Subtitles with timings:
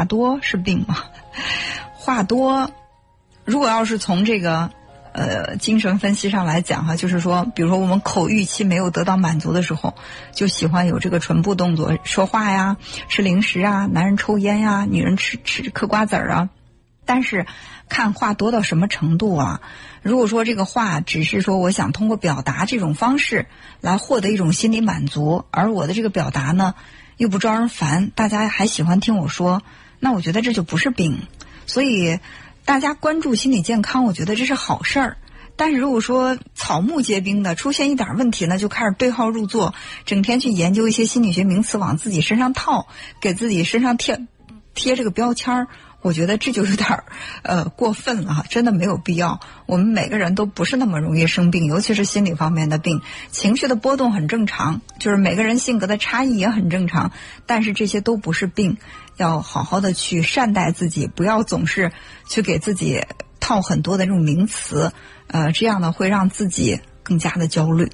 [0.00, 0.96] 话多是病吗？
[1.92, 2.70] 话多，
[3.44, 4.70] 如果要是从这个
[5.12, 9.94] 呃精神分析上来讲哈，就是说，比如说我们口欲期没有得到满足的时候，
[10.32, 12.78] 就喜欢有这个唇部动作，说话呀，
[13.08, 16.48] 吃零食啊，男人抽烟呀，女人吃吃嗑瓜子儿啊。
[17.04, 17.44] 但是，
[17.90, 19.60] 看话多到什么程度啊？
[20.00, 23.44] 如果说这个话只是说我想通过表达这种方式
[23.82, 26.74] 来获得一种心理满足，而我的这个表达呢
[27.18, 29.62] 又不招人烦，大家还喜欢听我说，
[30.00, 31.22] 那我觉得这就不是病。
[31.66, 32.18] 所以，
[32.64, 35.16] 大家关注心理健康，我觉得这是好事儿。
[35.56, 39.74] 但是如果说草木皆兵的出现一点问题呢，就开始对号入座，
[40.06, 42.88] 整天去研究一些心理学名词往自己身上套，
[43.20, 44.26] 给自己身上贴
[44.74, 45.68] 贴这个标签儿。
[46.02, 47.04] 我觉得这就有点儿，
[47.42, 49.40] 呃，过分了哈，真的没有必要。
[49.66, 57.12] 我们每个人都不是那么容易生病，尤其是心理方面的病，情绪的波动很正常，就是每个人性格的差异也很正常。
[57.44, 58.78] 但是这些都不是病，
[59.16, 61.92] 要好好的去善待自己，不要总是
[62.26, 63.04] 去给自己
[63.38, 64.92] 套很多的这种名词，
[65.26, 67.90] 呃，这样呢会让自己更加的焦虑。